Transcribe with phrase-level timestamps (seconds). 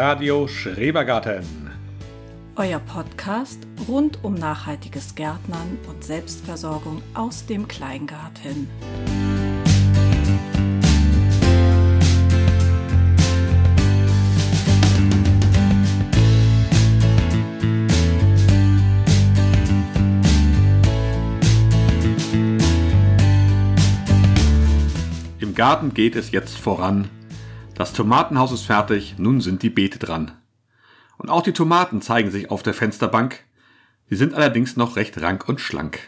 [0.00, 1.72] Radio Schrebergarten.
[2.54, 8.68] Euer Podcast rund um nachhaltiges Gärtnern und Selbstversorgung aus dem Kleingarten.
[25.40, 27.10] Im Garten geht es jetzt voran.
[27.78, 30.32] Das Tomatenhaus ist fertig, nun sind die Beete dran.
[31.16, 33.44] Und auch die Tomaten zeigen sich auf der Fensterbank.
[34.10, 36.00] Sie sind allerdings noch recht rank und schlank.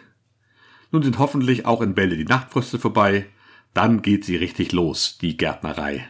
[0.91, 3.27] Nun sind hoffentlich auch in Bälle die Nachtfröste vorbei.
[3.73, 6.09] Dann geht sie richtig los, die Gärtnerei.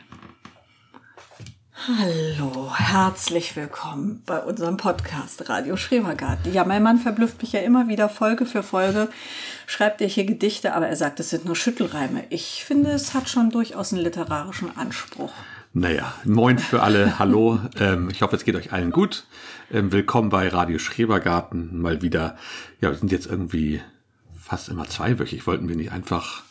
[1.89, 6.53] Hallo, herzlich willkommen bei unserem Podcast Radio Schrebergarten.
[6.53, 9.09] Ja, mein Mann verblüfft mich ja immer wieder Folge für Folge,
[9.67, 12.25] schreibt er hier Gedichte, aber er sagt, es sind nur Schüttelreime.
[12.29, 15.33] Ich finde, es hat schon durchaus einen literarischen Anspruch.
[15.73, 17.59] Naja, moin für alle, hallo.
[17.81, 19.25] Ähm, ich hoffe, es geht euch allen gut.
[19.73, 21.81] Ähm, willkommen bei Radio Schrebergarten.
[21.81, 22.37] Mal wieder,
[22.83, 23.81] ja, wir sind jetzt irgendwie
[24.39, 25.47] fast immer zweiwöchig.
[25.47, 26.43] Wollten wir nicht einfach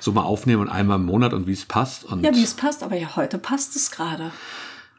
[0.00, 2.04] so mal aufnehmen und einmal im Monat und wie es passt.
[2.04, 4.32] Und Ja, wie es passt, aber ja, heute passt es gerade.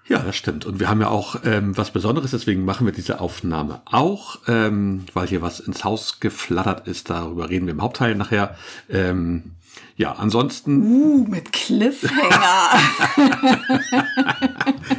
[0.07, 0.65] Ja, das stimmt.
[0.65, 5.05] Und wir haben ja auch ähm, was Besonderes, deswegen machen wir diese Aufnahme auch, ähm,
[5.13, 7.09] weil hier was ins Haus geflattert ist.
[7.09, 8.57] Darüber reden wir im Hauptteil nachher.
[8.89, 9.53] Ähm,
[9.95, 12.79] ja, ansonsten, Uh, mit Cliffhanger.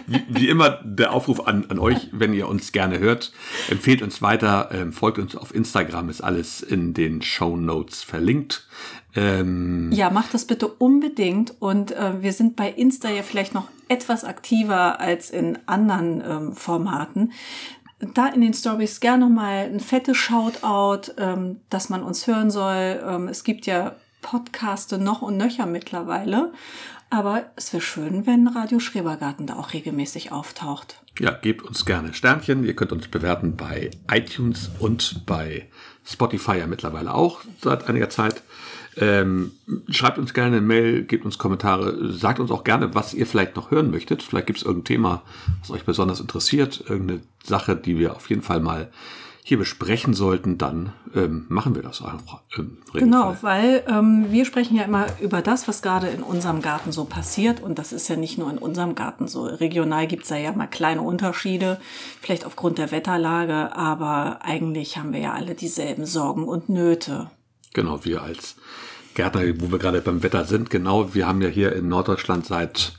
[0.07, 3.33] wie, wie immer, der Aufruf an, an euch, wenn ihr uns gerne hört,
[3.69, 8.67] empfehlt uns weiter, ähm, folgt uns auf Instagram, ist alles in den Show Notes verlinkt.
[9.17, 11.55] Ähm, Ja, macht das bitte unbedingt.
[11.61, 16.53] Und äh, wir sind bei Insta ja vielleicht noch etwas aktiver als in anderen ähm,
[16.55, 17.33] Formaten.
[18.15, 23.03] Da in den Stories gerne mal ein fettes Shoutout, ähm, dass man uns hören soll.
[23.07, 26.53] Ähm, es gibt ja Podcaste noch und nöcher mittlerweile.
[27.11, 31.01] Aber es wäre schön, wenn Radio Schrebergarten da auch regelmäßig auftaucht.
[31.21, 32.65] Ja, gebt uns gerne Sternchen.
[32.65, 35.69] Ihr könnt uns bewerten bei iTunes und bei
[36.05, 38.43] Spotify ja mittlerweile auch seit einiger Zeit.
[38.97, 39.53] Ähm,
[39.89, 43.57] schreibt uns gerne eine Mail, gebt uns Kommentare, sagt uns auch gerne, was ihr vielleicht
[43.57, 44.23] noch hören möchtet.
[44.23, 45.23] Vielleicht gibt es irgendein Thema,
[45.61, 48.91] was euch besonders interessiert, irgendeine Sache, die wir auf jeden Fall mal
[49.47, 52.41] hier besprechen sollten, dann ähm, machen wir das einfach.
[52.57, 52.79] Im.
[52.95, 57.05] Genau, weil ähm, wir sprechen ja immer über das, was gerade in unserem Garten so
[57.05, 57.63] passiert.
[57.63, 59.45] Und das ist ja nicht nur in unserem Garten so.
[59.45, 61.79] Regional gibt's da ja mal kleine Unterschiede,
[62.23, 67.31] vielleicht aufgrund der Wetterlage, aber eigentlich haben wir ja alle dieselben Sorgen und Nöte.
[67.75, 68.57] Genau, wir als
[69.15, 72.99] Gärtner, wo wir gerade beim Wetter sind, genau, wir haben ja hier in Norddeutschland seit,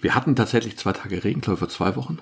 [0.00, 2.18] wir hatten tatsächlich zwei Tage Regen, glaube ich, vor zwei Wochen.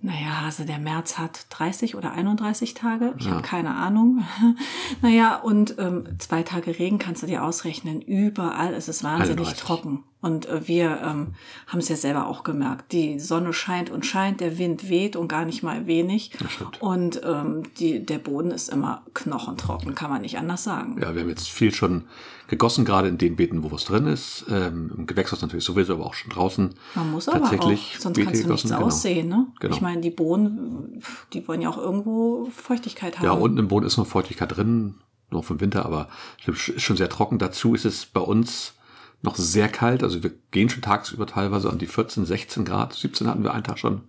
[0.00, 3.14] Naja, also der März hat 30 oder 31 Tage.
[3.18, 4.24] Ich habe keine Ahnung.
[5.02, 8.02] naja, und ähm, zwei Tage Regen kannst du dir ausrechnen.
[8.02, 9.60] Überall ist es wahnsinnig 31.
[9.64, 10.04] trocken.
[10.22, 11.34] Und äh, wir ähm,
[11.66, 12.92] haben es ja selber auch gemerkt.
[12.92, 16.30] Die Sonne scheint und scheint, der Wind weht und gar nicht mal wenig.
[16.78, 20.96] Und ähm, die, der Boden ist immer knochentrocken, kann man nicht anders sagen.
[21.02, 22.04] Ja, wir haben jetzt viel schon
[22.46, 24.46] gegossen, gerade in den Beeten, wo was drin ist.
[24.48, 26.70] Ähm, Im Gewächshaus natürlich sowieso, aber auch schon draußen.
[26.94, 28.82] Man muss aber tatsächlich auch, sonst Beete kannst du nichts genau.
[28.82, 29.28] aussehen.
[29.28, 29.48] Ne?
[29.58, 29.74] Genau.
[29.74, 33.24] Ich meine, die Bohnen, die wollen ja auch irgendwo Feuchtigkeit haben.
[33.24, 34.94] Ja, unten im Boden ist noch Feuchtigkeit drin,
[35.30, 36.08] noch vom Winter, aber
[36.46, 37.38] es ist schon sehr trocken.
[37.38, 38.74] Dazu ist es bei uns
[39.22, 40.02] noch sehr kalt.
[40.02, 42.92] Also wir gehen schon tagsüber teilweise an die 14, 16 Grad.
[42.94, 44.02] 17 hatten wir einen Tag schon.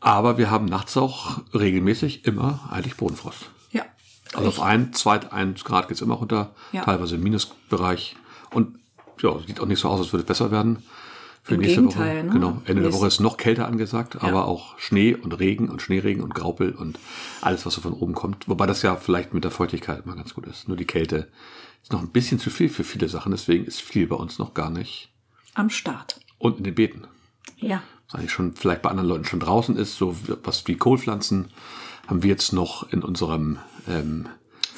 [0.00, 3.50] Aber wir haben nachts auch regelmäßig immer eigentlich Bodenfrost.
[3.70, 3.84] ja.
[4.32, 6.84] Also auf ein, zwei, ein Grad geht's immer runter, Ja.
[6.84, 8.16] teilweise im Minusbereich.
[8.52, 8.78] Und
[9.20, 10.82] ja, sieht auch nicht so aus, als würde es besser werden.
[11.42, 12.26] Für Im nächste Gegenteil, Woche.
[12.26, 12.32] ne?
[12.32, 12.48] Genau.
[12.50, 16.22] Ende der Nächste- Woche ist noch kälter angesagt, aber auch Schnee und Regen und Schneeregen
[16.22, 16.98] und Graupel und
[17.40, 18.46] alles, was so von oben kommt.
[18.48, 20.68] Wobei das ja vielleicht mit der Feuchtigkeit immer ganz gut ist.
[20.68, 21.28] Nur die Kälte
[21.82, 24.52] ist noch ein bisschen zu viel für viele Sachen, deswegen ist viel bei uns noch
[24.54, 25.10] gar nicht.
[25.54, 26.20] Am Start.
[26.38, 27.04] Und in den Beeten.
[27.56, 27.82] Ja.
[28.06, 31.48] Was eigentlich schon vielleicht bei anderen Leuten schon draußen ist, so was wie Kohlpflanzen,
[32.06, 34.28] haben wir jetzt noch in unserem ähm,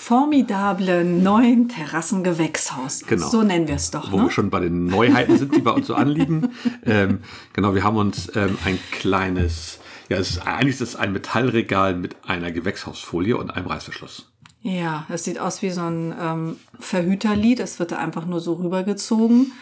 [0.04, 3.04] Formidablen neuen Terrassengewächshaus.
[3.06, 3.28] Genau.
[3.28, 4.10] So nennen wir es doch.
[4.10, 4.25] wo Ne?
[4.25, 6.50] wir schon bei den Neuheiten sind, die bei uns so anliegen.
[6.84, 7.20] ähm,
[7.52, 9.78] genau, wir haben uns ähm, ein kleines,
[10.08, 14.32] ja, es ist, eigentlich ist es ein Metallregal mit einer Gewächshausfolie und einem Reißverschluss.
[14.62, 17.60] Ja, es sieht aus wie so ein ähm, Verhüterlied.
[17.60, 19.52] Es wird da einfach nur so rübergezogen.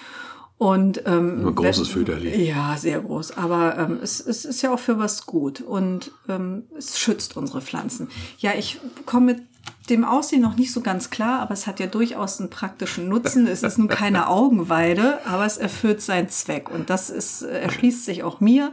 [0.57, 2.37] Und ähm, Ein großes Föderlied.
[2.37, 3.33] Ja, sehr groß.
[3.37, 7.61] Aber ähm, es, es ist ja auch für was gut und ähm, es schützt unsere
[7.61, 8.09] Pflanzen.
[8.39, 9.43] Ja, ich komme mit
[9.91, 13.47] dem Aussehen noch nicht so ganz klar, aber es hat ja durchaus einen praktischen Nutzen.
[13.47, 18.05] Es ist nun keine Augenweide, aber es erfüllt seinen Zweck und das ist äh, erschließt
[18.05, 18.73] sich auch mir.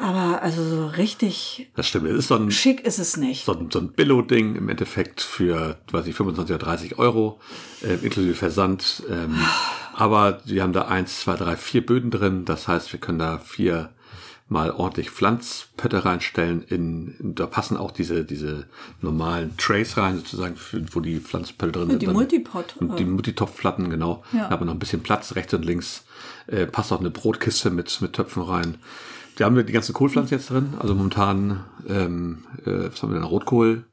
[0.00, 3.44] Aber also so richtig Das stimmt, es ist so ein, schick ist es nicht.
[3.44, 7.40] so ein, so ein Billo-Ding im Endeffekt für, weiß ich, 25 oder 30 Euro,
[7.82, 9.02] äh, inklusive Versand.
[9.10, 9.36] Ähm,
[9.94, 12.44] Aber wir haben da eins, zwei, drei, vier Böden drin.
[12.44, 13.90] Das heißt, wir können da vier
[14.50, 16.62] mal ordentlich Pflanzpötte reinstellen.
[16.62, 18.66] In, da passen auch diese, diese
[19.00, 20.56] normalen Trays rein, sozusagen,
[20.90, 22.02] wo die Pflanzpötte drin sind.
[22.02, 22.76] Die Multipot.
[22.78, 24.24] Und die Multitopfplatten, genau.
[24.32, 24.44] Ja.
[24.44, 26.04] Da haben wir noch ein bisschen Platz, rechts und links.
[26.48, 28.78] Äh, passt auch eine Brotkiste mit, mit Töpfen rein.
[29.36, 30.74] Da haben wir die ganzen Kohlpflanzen jetzt drin.
[30.78, 33.28] Also momentan, ähm, äh, was haben wir denn?
[33.28, 33.84] Rotkohl.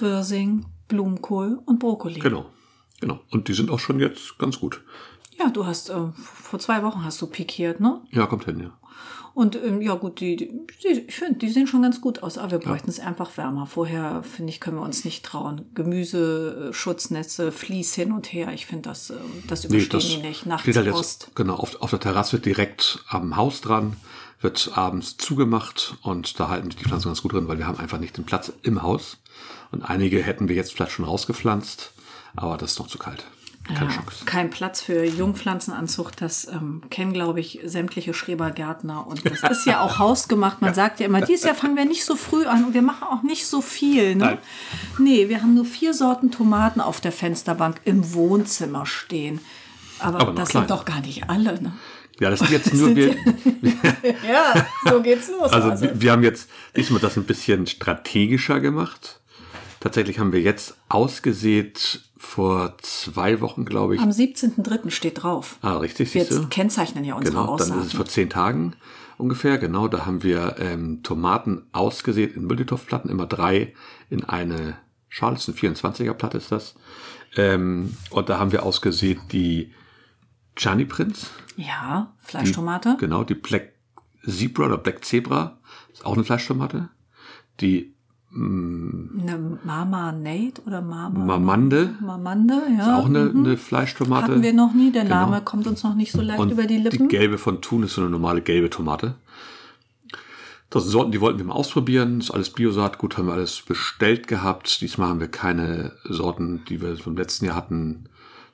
[0.00, 2.18] Wirsing, Blumenkohl und Brokkoli.
[2.18, 2.46] Genau.
[3.00, 3.20] Genau.
[3.30, 4.82] Und die sind auch schon jetzt ganz gut.
[5.38, 8.02] Ja, du hast, äh, vor zwei Wochen hast du pikiert, ne?
[8.10, 8.72] Ja, kommt hin, ja.
[9.34, 12.52] Und ähm, ja gut, die, die, ich finde, die sehen schon ganz gut aus, aber
[12.52, 13.66] wir bräuchten es einfach wärmer.
[13.66, 15.66] Vorher, finde ich, können wir uns nicht trauen.
[15.74, 18.52] Gemüse, äh, Schutznetze, Vlies hin und her.
[18.52, 19.14] Ich finde, das, äh,
[19.46, 20.46] das überstehen die nicht.
[20.46, 23.96] Nachts halt jetzt, genau, auf, auf der Terrasse direkt am Haus dran,
[24.40, 27.78] wird abends zugemacht und da halten sich die Pflanzen ganz gut drin, weil wir haben
[27.78, 29.18] einfach nicht den Platz im Haus.
[29.70, 31.92] Und einige hätten wir jetzt vielleicht schon rausgepflanzt,
[32.34, 33.24] aber das ist noch zu kalt.
[33.74, 34.24] Keine Ja, Chance.
[34.24, 39.06] kein Platz für Jungpflanzenanzucht, das ähm, kennen, glaube ich, sämtliche Schrebergärtner.
[39.06, 40.60] Und das ist ja auch hausgemacht.
[40.60, 43.04] Man sagt ja immer, dieses Jahr fangen wir nicht so früh an und wir machen
[43.04, 44.14] auch nicht so viel.
[44.14, 44.24] Ne?
[44.24, 44.38] Nein.
[44.98, 49.40] Nee, wir haben nur vier Sorten Tomaten auf der Fensterbank im Wohnzimmer stehen.
[49.98, 50.62] Aber, Aber das klein.
[50.62, 51.60] sind doch gar nicht alle.
[51.62, 51.72] Ne?
[52.20, 53.14] Ja, das sind jetzt nur wir.
[54.26, 55.52] Ja, so geht's los.
[55.52, 59.19] Also wir, wir haben jetzt diesmal das ein bisschen strategischer gemacht.
[59.80, 64.00] Tatsächlich haben wir jetzt ausgesät vor zwei Wochen, glaube ich.
[64.00, 64.90] Am 17.03.
[64.90, 65.56] steht drauf.
[65.62, 66.48] Ah, richtig, Wir siehst du?
[66.48, 67.90] kennzeichnen ja unsere Genau, dann ist es Aussagen.
[67.96, 68.76] vor zehn Tagen
[69.16, 69.56] ungefähr.
[69.58, 73.72] Genau, da haben wir ähm, Tomaten ausgesät in Multitopfplatten, immer drei
[74.10, 74.76] in eine
[75.08, 75.34] Schale.
[75.34, 76.74] Das ist ein 24er Platte ist das.
[77.36, 79.72] Ähm, und da haben wir ausgesät die
[80.56, 81.26] Chani Prince.
[81.56, 82.96] Ja, Fleischtomate.
[83.00, 83.72] Genau, die Black
[84.26, 85.58] Zebra oder Black Zebra.
[85.92, 86.90] Ist auch eine Fleischtomate.
[87.60, 87.94] Die
[88.32, 91.94] Eine Mama Nate oder Mama Mamande.
[92.00, 92.82] Mamande, ja.
[92.82, 94.32] Ist auch eine, eine Fleischtomate.
[94.32, 94.92] Hatten wir noch nie.
[94.92, 95.16] Der Genau.
[95.26, 97.08] Name kommt uns noch nicht so leicht Und über die die Lippen.
[97.08, 99.14] gelbe von Thun ist so eine normale gelbe Tomate.
[100.70, 102.20] Das sind Sorten, die wollten wir mal ausprobieren.
[102.20, 102.98] Ist alles Biosaat.
[102.98, 104.80] Gut, haben wir alles bestellt gehabt.
[104.80, 108.04] Diesmal haben wir keine Sorten, die wir vom letzten Jahr hatten,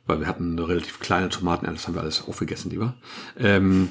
[0.06, 1.66] weil wir hatten eine relativ kleine Tomaten.
[1.66, 2.94] Das haben wir alles aufgegessen lieber.
[3.38, 3.90] Ähm,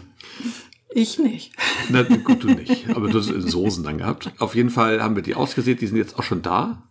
[0.95, 1.51] ich nicht.
[1.89, 2.89] na, gut, du nicht.
[2.95, 4.31] Aber du hast es in Soßen dann gehabt.
[4.39, 5.81] Auf jeden Fall haben wir die ausgesät.
[5.81, 6.81] Die sind jetzt auch schon da.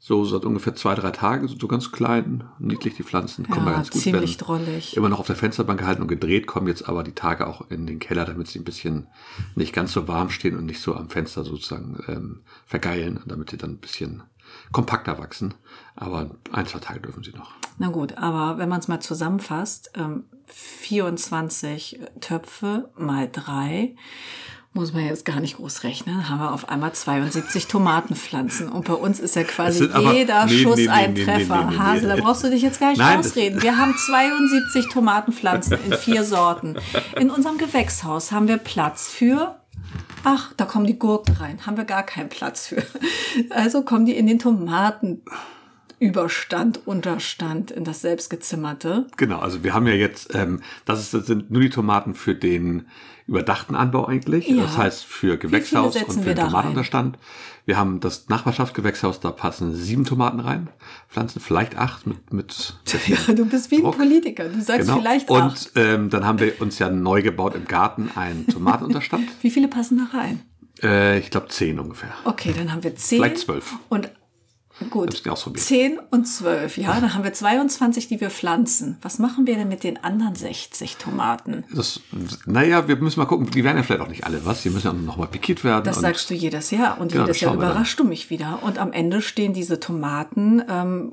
[0.00, 1.48] So seit ungefähr zwei, drei Tagen.
[1.48, 3.48] So ganz klein, niedlich die Pflanzen.
[3.48, 4.96] Kommen wir Ja, ganz gut ziemlich werden drollig.
[4.96, 7.84] immer noch auf der Fensterbank gehalten und gedreht, kommen jetzt aber die Tage auch in
[7.86, 9.08] den Keller, damit sie ein bisschen
[9.56, 13.56] nicht ganz so warm stehen und nicht so am Fenster sozusagen ähm, vergeilen, damit sie
[13.56, 14.22] dann ein bisschen
[14.70, 15.54] kompakter wachsen.
[15.96, 17.50] Aber ein, zwei Tage dürfen sie noch.
[17.78, 23.94] Na gut, aber wenn man es mal zusammenfasst, ähm, 24 Töpfe mal drei,
[24.74, 28.68] muss man jetzt gar nicht groß rechnen, haben wir auf einmal 72 Tomatenpflanzen.
[28.68, 31.78] Und bei uns ist ja quasi aber- jeder nee, Schuss nee, ein nee, Treffer.
[31.78, 33.62] Hasel, da brauchst du dich jetzt gar nicht Nein, ausreden.
[33.62, 36.76] Wir haben 72 Tomatenpflanzen in vier Sorten.
[37.18, 39.56] In unserem Gewächshaus haben wir Platz für
[40.24, 41.64] Ach, da kommen die Gurken rein.
[41.64, 42.82] Haben wir gar keinen Platz für.
[43.50, 44.38] Also kommen die in den
[45.98, 49.06] Tomatenüberstand, Unterstand, in das selbstgezimmerte.
[49.16, 52.34] Genau, also wir haben ja jetzt, ähm, das, ist, das sind nur die Tomaten für
[52.34, 52.86] den
[53.26, 54.48] überdachten Anbau eigentlich.
[54.48, 54.62] Ja.
[54.62, 56.50] Das heißt für Gewächshaus und für den da rein?
[56.50, 57.18] Tomatenunterstand.
[57.66, 60.68] Wir haben das Nachbarschaftsgewächshaus, da passen sieben Tomaten rein.
[61.10, 62.74] Pflanzen vielleicht acht mit, mit
[63.06, 63.98] Ja, du bist wie ein Druck.
[63.98, 64.48] Politiker.
[64.48, 65.00] Du sagst Genau.
[65.00, 65.70] vielleicht acht.
[65.74, 69.28] Und ähm, dann haben wir uns ja neu gebaut im Garten einen Tomatenunterstand.
[69.42, 70.40] Wie viele passen da rein?
[70.82, 72.14] äh, ich glaube zehn ungefähr.
[72.24, 73.18] Okay, dann haben wir zehn.
[73.18, 73.74] Vielleicht zwölf.
[73.90, 74.08] Und
[74.90, 75.64] gut, Hab's ausprobiert.
[75.64, 76.76] zehn und zwölf.
[76.78, 78.96] Ja, dann haben wir 22, die wir pflanzen.
[79.02, 81.64] Was machen wir denn mit den anderen 60 Tomaten?
[81.74, 82.00] Das,
[82.46, 84.62] naja, wir müssen mal gucken, die werden ja vielleicht auch nicht alle was.
[84.62, 85.84] Die müssen ja noch mal pikiert werden.
[85.84, 88.62] Das sagst du jedes Jahr und Genau, jedes Jahr überraschst du mich wieder.
[88.62, 91.12] Und am Ende stehen diese Tomaten, ähm,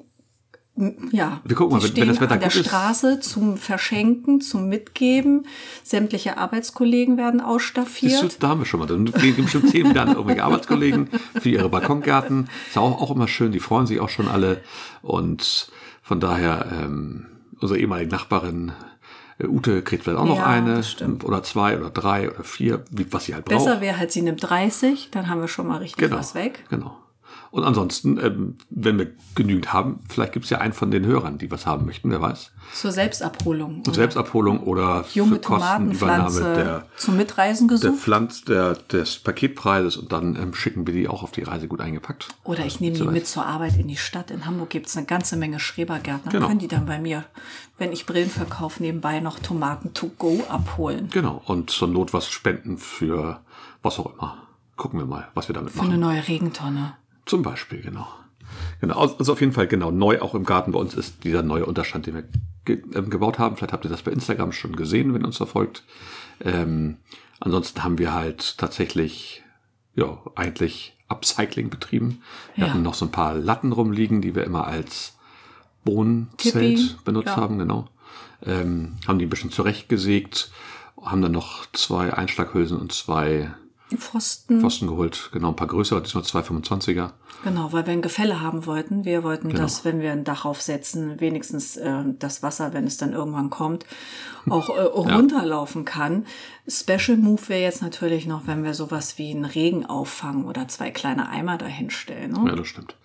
[1.12, 2.66] ja, Wir gucken mal, wenn- wenn das Wetter an der ist.
[2.66, 5.46] Straße zum Verschenken, zum Mitgeben.
[5.84, 8.44] Sämtliche Arbeitskollegen werden Siehst du, ausstaffiert.
[8.44, 8.86] da haben wir schon mal.
[8.88, 12.50] Dann gehen bestimmt zehn wieder an irgendwelche Arbeitskollegen für ihre Balkongärten.
[12.68, 14.62] Ist auch, auch immer schön, die freuen sich auch schon alle.
[15.02, 15.70] Und
[16.02, 17.28] von daher, ähm,
[17.60, 18.74] unsere ehemalige Nachbarin
[19.38, 21.24] äh, Ute kriegt vielleicht auch noch Ja, eine das stimmt.
[21.24, 23.66] oder zwei oder drei oder vier, wie, was sie halt braucht.
[23.66, 26.64] Besser wäre halt, sie nimmt 30, dann haben wir schon mal richtig genau, was weg.
[26.70, 26.98] Genau.
[27.56, 31.38] Und ansonsten, ähm, wenn wir genügend haben, vielleicht gibt es ja einen von den Hörern,
[31.38, 32.52] die was haben möchten, wer weiß.
[32.74, 33.82] Zur Selbstabholung.
[33.86, 37.98] Zur Selbstabholung oder Junge für Kostenübernahme Tomatenpflanze der, zum Mitreisen der gesucht.
[37.98, 41.80] Pflanz, der, des Paketpreises und dann ähm, schicken wir die auch auf die Reise gut
[41.80, 42.28] eingepackt.
[42.44, 44.32] Oder ich nehme die mit zur Arbeit in die Stadt.
[44.32, 46.34] In Hamburg gibt es eine ganze Menge Schrebergärtner.
[46.34, 46.48] Genau.
[46.48, 47.24] Können die dann bei mir,
[47.78, 51.08] wenn ich Brillen verkaufe, nebenbei noch Tomaten to go abholen.
[51.10, 51.42] Genau.
[51.46, 53.40] Und zur Not was spenden für
[53.82, 54.40] was auch immer.
[54.76, 56.02] Gucken wir mal, was wir damit Für eine machen.
[56.02, 56.98] neue Regentonne.
[57.26, 58.08] Zum Beispiel, genau.
[58.82, 61.66] Genau, also auf jeden Fall genau neu auch im Garten bei uns ist dieser neue
[61.66, 62.24] Unterstand, den wir
[62.66, 63.58] ge ähm, gebaut haben.
[63.58, 65.84] Vielleicht habt ihr das bei Instagram schon gesehen, wenn ihr uns verfolgt.
[66.42, 66.98] Ähm,
[67.40, 69.44] ansonsten haben wir halt tatsächlich,
[69.96, 72.22] ja, eigentlich Upcycling betrieben.
[72.56, 72.70] Wir Ja.
[72.74, 75.18] hatten noch so ein paar Latten rumliegen, die wir immer als
[75.84, 77.38] Wohnzelt benutzt ja.
[77.38, 77.88] haben, genau.
[78.46, 80.52] Ähm, haben die ein bisschen zurechtgesägt,
[81.02, 83.54] haben dann noch zwei Einschlaghülsen und zwei
[83.98, 84.62] Pfosten.
[84.62, 87.12] Pfosten geholt, genau, ein paar größere, diesmal zwei 25er.
[87.44, 89.06] Genau, weil wir ein Gefälle haben wollten.
[89.06, 89.62] Wir wollten, Genau.
[89.62, 93.86] dass, wenn wir ein Dach aufsetzen, wenigstens äh, das Wasser, wenn es dann irgendwann kommt,
[94.50, 96.26] auch äh, runterlaufen kann.
[96.68, 100.90] Special Move wäre jetzt natürlich noch, wenn wir sowas wie einen Regen auffangen oder zwei
[100.92, 102.32] kleine Eimer dahinstellen.
[102.32, 102.50] Ne?
[102.50, 102.96] Ja, das stimmt.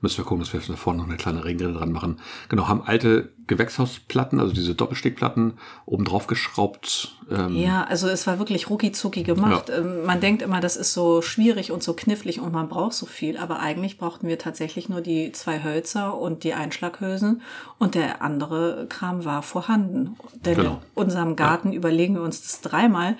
[0.00, 2.20] Müssen wir gucken, dass wir da vorne noch eine kleine Regenrinne dran machen.
[2.48, 5.54] Genau, haben alte Gewächshausplatten, also diese Doppelstickplatten,
[5.86, 7.16] oben drauf geschraubt.
[7.30, 9.68] Ähm, Ja, also es war wirklich rucki gemacht.
[9.68, 9.78] Ja.
[9.78, 13.06] Ähm, Man denkt immer, das ist so schwierig und so knifflig und man braucht so
[13.06, 17.42] viel, aber eigentlich brauchten wir tatsächlich nur die zwei Hölzer und die Einschlaghülsen
[17.78, 20.16] und der andere Kram war vorhanden.
[20.44, 20.70] Denn Genau.
[20.94, 23.16] in unserem Garten überlegen wir uns das dreimal.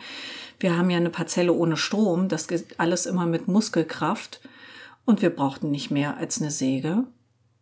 [0.60, 4.40] Wir haben ja eine Parzelle ohne Strom, das geht alles immer mit Muskelkraft
[5.08, 7.04] und wir brauchten nicht mehr als eine Säge.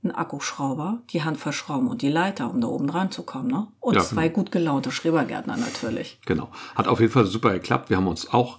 [0.03, 3.49] Einen Akkuschrauber, die Handverschrauben und die Leiter, um da oben dran zu kommen.
[3.49, 3.69] Ne?
[3.79, 6.19] Und Ja, zwei gut gelaunte Schrebergärtner natürlich.
[6.27, 6.51] Genau.
[6.75, 7.89] Hat auf jeden Fall super geklappt.
[7.89, 8.59] Wir haben uns auch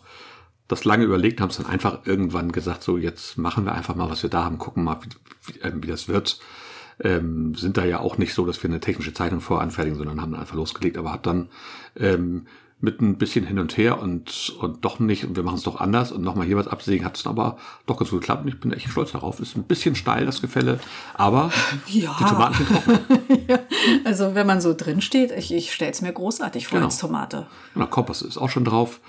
[0.69, 4.09] das lange überlegt, haben es dann einfach irgendwann gesagt, so jetzt machen wir einfach mal,
[4.09, 6.39] was wir da haben, gucken mal, wie, wie, ähm, wie das wird.
[7.01, 10.33] Ähm, sind da ja auch nicht so, dass wir eine technische Zeichnung voranfertigen, sondern haben
[10.33, 11.49] einfach losgelegt, aber hat dann
[11.97, 12.47] ähm,
[12.79, 15.79] mit ein bisschen hin und her und, und doch nicht, und wir machen es doch
[15.81, 17.57] anders und nochmal hier was absägen, hat es aber
[17.87, 19.39] doch ganz gut geklappt und ich bin echt stolz darauf.
[19.39, 20.79] Ist ein bisschen steil, das Gefälle,
[21.15, 21.51] aber
[21.87, 22.15] Ja.
[22.19, 22.99] die Tomaten sind trocken.
[23.47, 23.59] ja,
[24.05, 26.85] also wenn man so drin steht, ich, ich stelle es mir großartig vor Genau.
[26.87, 27.47] als Tomate.
[27.73, 28.99] Na, Kompass ist auch schon drauf.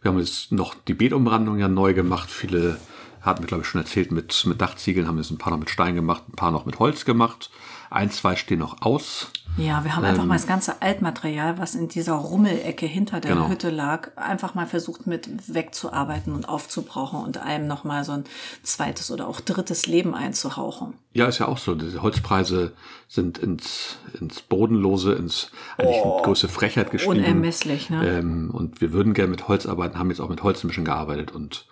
[0.00, 2.30] Wir haben jetzt noch die Beetumbrandung ja neu gemacht.
[2.30, 2.78] Viele
[3.20, 5.58] hatten wir, glaube ich, schon erzählt, mit, mit Dachziegeln haben wir jetzt ein paar noch
[5.60, 7.50] mit Stein gemacht, ein paar noch mit Holz gemacht.
[7.90, 9.30] Ein, zwei stehen noch aus.
[9.56, 13.48] Ja, wir haben einfach mal das ganze Altmaterial, was in dieser Rummelecke hinter der Genau.
[13.48, 18.24] Hütte lag, einfach mal versucht mit wegzuarbeiten und aufzubrauchen und einem nochmal so ein
[18.62, 20.94] zweites oder auch drittes Leben einzuhauchen.
[21.12, 21.74] Ja, ist ja auch so.
[21.74, 22.72] Diese Holzpreise
[23.08, 27.18] sind ins, ins Bodenlose, ins eigentlich eine große Frechheit gestiegen.
[27.18, 28.18] Unermesslich, ne?
[28.18, 30.84] Ähm, und wir würden gerne mit Holz arbeiten, haben jetzt auch mit Holz ein bisschen
[30.84, 31.66] gearbeitet und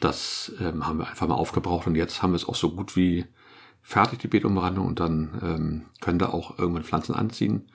[0.00, 2.96] das ähm, haben wir einfach mal aufgebraucht und jetzt haben wir es auch so gut
[2.96, 3.24] wie
[3.86, 7.68] fertig, die Beetumrandung und dann ähm, können da auch irgendwann Pflanzen anziehen,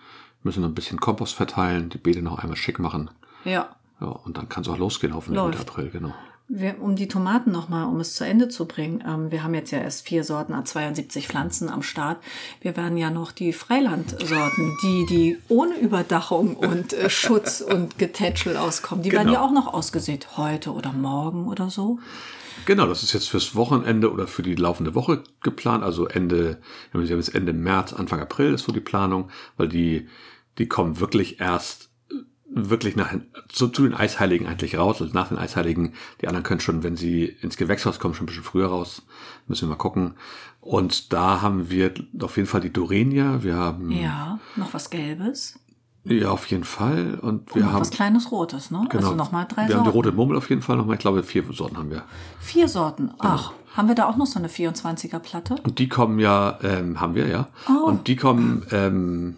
[0.44, 3.10] müssen noch ein bisschen Kompost verteilen, die Beete noch einmal schick machen.
[3.46, 3.70] Ja.
[4.02, 5.60] Ja, und dann kann es auch losgehen, hoffentlich Läuft.
[5.60, 6.14] Mitte April, genau.
[6.50, 9.72] Wir, um die Tomaten nochmal, um es zu Ende zu bringen, ähm, wir haben jetzt
[9.72, 12.18] ja erst vier Sorten, ah, 72 Pflanzen am Start.
[12.60, 18.58] Wir werden ja noch die Freilandsorten, die, die ohne Überdachung und äh, Schutz und Getätschel
[18.58, 19.40] auskommen, die werden Genau.
[19.40, 22.00] ja auch noch ausgesät, heute oder morgen oder so.
[22.66, 25.84] Genau, das ist jetzt fürs Wochenende oder für die laufende Woche geplant.
[25.84, 30.08] Also Ende, wir haben jetzt Ende März, Anfang April ist so die Planung, weil die,
[30.58, 31.90] die kommen wirklich erst
[32.54, 33.14] wirklich nach,
[33.48, 35.02] zu, zu den Eisheiligen eigentlich raus.
[35.02, 38.28] Also nach den Eisheiligen, die anderen können schon, wenn sie ins Gewächshaus kommen, schon ein
[38.28, 39.04] bisschen früher raus.
[39.48, 40.16] Müssen wir mal gucken.
[40.60, 43.44] Und da haben wir auf jeden Fall die Dorenia.
[43.44, 45.60] Wir haben, Ja, noch was Gelbes.
[46.26, 47.20] Auf jeden Fall.
[47.22, 48.86] Und wir Und haben, was kleines Rotes, ne?
[48.90, 49.92] genau, Also nochmal drei wir haben die Sorten.
[49.92, 50.96] rote Mummel auf jeden Fall nochmal.
[50.96, 52.04] Ich glaube, vier Sorten haben wir.
[52.40, 53.12] Vier Sorten.
[53.20, 55.56] Ach, haben wir da auch noch so eine 24er Platte?
[55.64, 57.48] Und die kommen ja, ähm, haben wir, ja.
[57.86, 59.38] Und die kommen, ähm,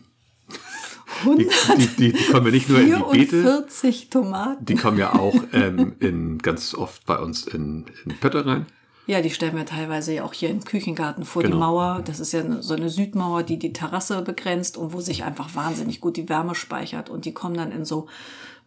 [1.25, 4.65] die, die, die, kommen ja nicht nur in die Beete, 144 Tomaten.
[4.65, 8.65] die kommen ja auch ähm, in, ganz oft bei uns in, in Pötte rein.
[9.05, 11.55] Ja, die stellen wir teilweise ja auch hier im Küchengarten vor Genau.
[11.55, 12.01] die Mauer.
[12.05, 15.99] Das ist ja so eine Südmauer, die die Terrasse begrenzt und wo sich einfach wahnsinnig
[15.99, 17.09] gut die Wärme speichert.
[17.09, 18.07] Und die kommen dann in so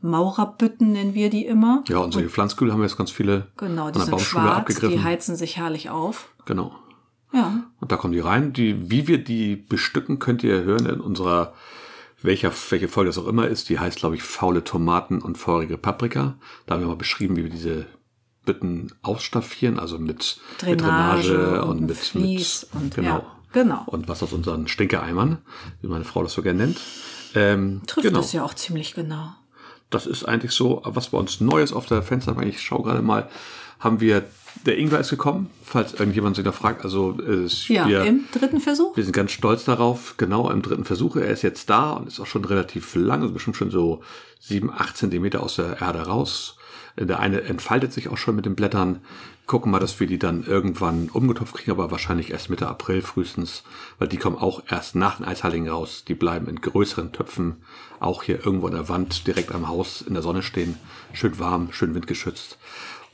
[0.02, 1.82] Maurerbütten, nennen wir die immer.
[1.88, 4.80] Ja, und solche Pflanzkühle haben wir jetzt ganz viele Genau, die der sind Baumschule schwarz,
[4.80, 6.28] die heizen sich herrlich auf.
[6.44, 6.72] genau.
[7.32, 8.52] Ja, Und da kommen die rein.
[8.52, 11.52] Die, wie wir die bestücken, könnt ihr hören in unserer,
[12.22, 13.68] welcher, welche Folge das auch immer ist.
[13.68, 16.36] Die heißt, glaube ich, faule Tomaten und feurige Paprika.
[16.66, 17.86] Da haben wir mal beschrieben, wie wir diese
[18.46, 23.08] Bütten ausstaffieren, also mit mit Drainage Drainage und und mit, Vlies mit und- genau.
[23.08, 23.82] ja, genau.
[23.86, 25.38] Und was aus unseren Stinkeeimern,
[25.82, 26.80] wie meine Frau das so gerne nennt.
[27.34, 28.20] Ähm, trifft genau.
[28.20, 29.34] es ja auch ziemlich genau.
[29.90, 33.28] Das ist eigentlich so, was bei uns Neues auf der Fensterbank, ich schaue gerade mal,
[33.78, 34.24] haben wir,
[34.64, 36.84] der Ingwer ist gekommen, falls irgendjemand sich da fragt.
[36.84, 38.96] Also es, Ja, wir, im dritten Versuch.
[38.96, 41.16] wir sind ganz stolz darauf, genau im dritten Versuch.
[41.16, 44.02] Er ist jetzt da und ist auch schon relativ lang, also bestimmt schon so
[44.40, 46.56] sieben, acht Zentimeter aus der Erde raus.
[46.98, 49.00] Der eine entfaltet sich auch schon mit den Blättern.
[49.46, 53.62] Gucken mal, dass wir die dann irgendwann umgetopft kriegen, aber wahrscheinlich erst Mitte April frühestens,
[53.98, 56.04] weil die kommen auch erst nach den Eisheiligen raus.
[56.08, 57.56] Die bleiben in größeren Töpfen,
[58.00, 60.78] auch hier irgendwo an der Wand, direkt am Haus in der Sonne stehen.
[61.12, 62.58] Schön warm, schön windgeschützt.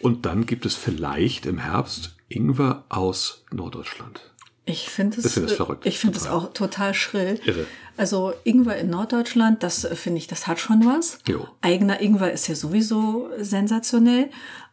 [0.03, 4.33] Und dann gibt es vielleicht im Herbst Ingwer aus Norddeutschland.
[4.65, 5.87] Ich finde es, Ich es verrückt.
[5.87, 7.41] Ich finde es auch total schrill.
[7.45, 7.67] Irre.
[7.97, 11.19] Also Ingwer in Norddeutschland, das äh, finde ich, das hat schon was.
[11.27, 11.49] Jo.
[11.61, 14.31] Eigener Ingwer ist ja sowieso sensationell,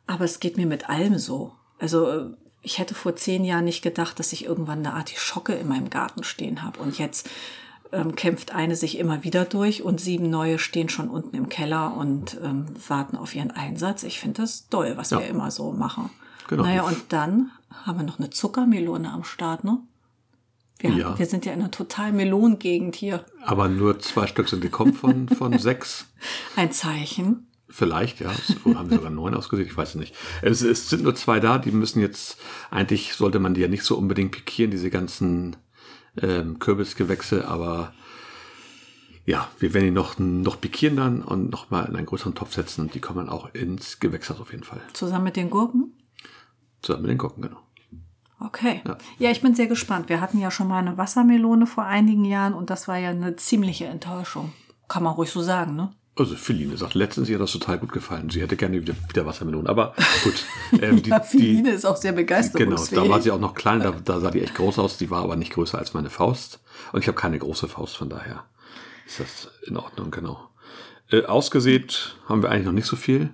[0.07, 1.53] aber es geht mir mit allem so.
[1.79, 2.25] Also äh,
[2.61, 6.23] ich hätte vor zehn Jahren nicht gedacht, dass ich irgendwann eine Artischocke in meinem Garten
[6.23, 6.79] stehen habe.
[6.79, 7.29] Und jetzt
[7.91, 11.95] ähm, kämpft eine sich immer wieder durch und sieben neue stehen schon unten im Keller
[11.97, 14.03] und ähm, warten auf ihren Einsatz.
[14.03, 15.19] Ich finde das toll, was Ja.
[15.19, 16.09] wir immer so machen.
[16.47, 16.63] Genau.
[16.63, 17.51] Naja, und dann
[17.85, 19.79] haben wir noch eine Zuckermelone am Start, ne?
[20.79, 21.05] Wir, Ja.
[21.09, 23.25] haben, wir sind ja in einer total Melonengegend hier.
[23.43, 26.05] Aber nur zwei Stück sind gekommen von, von sechs.
[26.55, 27.47] Ein Zeichen.
[27.67, 28.31] Vielleicht, ja.
[28.65, 29.67] Oder haben wir sogar neun ausgesehen?
[29.67, 30.15] Ich weiß es nicht.
[30.41, 32.37] Es, es sind nur zwei da, die müssen jetzt,
[32.71, 35.55] eigentlich sollte man die ja nicht so unbedingt pikieren, diese ganzen
[36.21, 37.93] ähm, Kürbisgewächse, aber
[39.25, 42.81] ja, wir werden die noch, noch pikieren dann und nochmal in einen größeren Topf setzen
[42.81, 44.81] und die kommen dann auch ins Gewächshaus auf jeden Fall.
[44.93, 45.93] Zusammen mit den Gurken.
[46.81, 47.59] Zusammen mit den Gurken, genau.
[48.39, 48.81] Okay.
[48.87, 48.97] Ja.
[49.19, 49.31] Ja.
[49.31, 50.09] ich bin sehr gespannt.
[50.09, 53.35] Wir hatten ja schon mal eine Wassermelone vor einigen Jahren und das war ja eine
[53.35, 54.53] ziemliche Enttäuschung.
[54.87, 55.91] Kann man ruhig so sagen, ne?
[56.19, 58.29] Also Philine sagt, letztens ihr das total gut gefallen.
[58.29, 59.69] Sie hätte gerne wieder, wieder Wassermelone.
[59.69, 60.33] Aber gut.
[60.81, 63.03] Ähm, die, Ja, die, Philine ist auch sehr Genau, begeisterungsfähig.
[63.03, 65.23] da war sie auch noch klein, da, da sah die echt groß aus, die war
[65.23, 66.59] aber nicht größer als meine Faust.
[66.91, 68.45] Und ich habe keine große Faust, von daher
[69.07, 70.49] ist das in Ordnung, genau.
[71.09, 73.33] Äh, ausgesät haben wir eigentlich noch nicht so viel.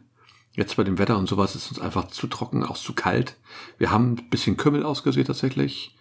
[0.54, 3.36] Jetzt bei dem Wetter und sowas ist uns einfach zu trocken, auch zu kalt.
[3.78, 5.94] Wir haben ein bisschen Kümmel ausgesät tatsächlich.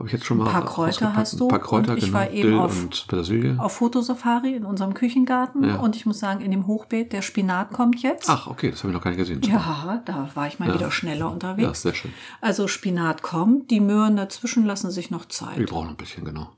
[0.00, 2.04] Habe ich jetzt schon mal Ein paar Kräuter hast du Ein paar Kräuter, und ich
[2.06, 2.16] genau.
[2.18, 3.54] war eben Dill auf- und Petersilie.
[3.58, 5.76] Auf Fotosafari in unserem Küchengarten Ja.
[5.76, 8.30] und ich muss sagen, in dem Hochbeet, der Spinat kommt jetzt.
[8.30, 9.42] Ach, okay, das habe ich noch gar nicht gesehen.
[9.42, 11.82] Ja, da war ich mal wieder schneller ja, unterwegs.
[11.82, 12.14] sehr schön.
[12.40, 15.66] Also Spinat kommt, die Möhren dazwischen lassen sich noch Wir Zeit.
[15.66, 16.48] brauchen noch ein bisschen, genau.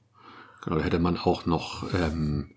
[0.65, 2.51] Genau, da hätte man auch noch ähm,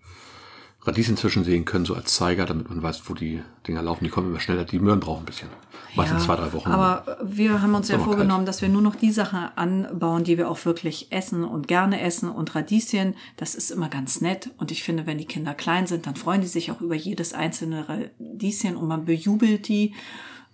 [0.86, 4.04] Radieschen zwischensehen können, so als Zeiger, damit man weiß, wo die Dinger laufen.
[4.04, 4.64] Die kommen immer schneller.
[4.64, 5.48] Die Möhren brauchen ein bisschen.
[5.96, 6.70] Meistens zwei, drei Wochen.
[6.70, 8.48] Aber wir haben uns ja vorgenommen, kalt.
[8.48, 12.30] dass wir nur noch die Sachen anbauen, die wir auch wirklich essen und gerne essen.
[12.30, 14.50] Und Radieschen, das ist immer ganz nett.
[14.58, 17.32] Und ich finde, wenn die Kinder klein sind, dann freuen die sich auch über jedes
[17.32, 19.94] einzelne Radieschen und man bejubelt die.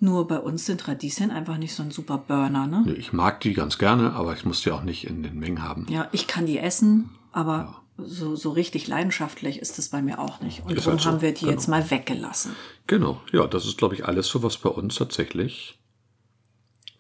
[0.01, 2.93] Nur bei uns sind Radieschen einfach nicht so ein super Burner, ne?
[2.97, 5.87] Ich mag die ganz gerne, aber ich muss die auch nicht in den Mengen haben.
[5.89, 10.41] Ja, ich kann die essen, aber so, so richtig leidenschaftlich ist es bei mir auch
[10.41, 10.61] nicht.
[10.65, 11.53] Und darum halt so, haben wir die genau.
[11.53, 12.55] jetzt mal weggelassen.
[12.87, 15.79] Genau, ja, das ist, glaube ich, alles so, was bei uns tatsächlich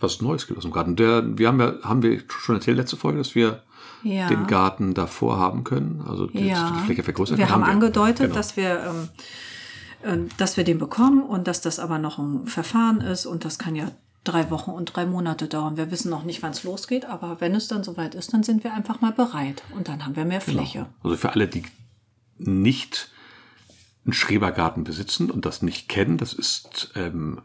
[0.00, 0.96] was Neues gibt aus dem Garten.
[0.96, 3.62] Der, wir haben ja, haben wir schon erzählt letzte Folge, dass wir
[4.02, 4.28] Ja.
[4.28, 8.34] den Garten davor haben können, also die, Ja, die Fläche vergrößert wir haben angedeutet, Genau.
[8.34, 9.08] dass wir,
[10.04, 13.44] ähm, äh, dass wir den bekommen und dass das aber noch ein Verfahren ist und
[13.44, 13.92] das kann ja
[14.24, 15.76] drei Wochen und drei Monate dauern.
[15.76, 18.64] Wir wissen noch nicht, wann es losgeht, aber wenn es dann soweit ist, dann sind
[18.64, 20.86] wir einfach mal bereit und dann haben wir mehr Fläche.
[21.02, 21.64] Also für alle, die
[22.38, 23.10] nicht
[24.04, 27.40] einen Schrebergarten besitzen und das nicht kennen, das ist ähm,